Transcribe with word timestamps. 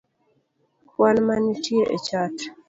kwan 0.89 1.17
manitie 1.27 1.83
e 1.95 1.97
chat? 2.05 2.35